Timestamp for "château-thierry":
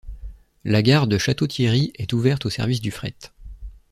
1.19-1.91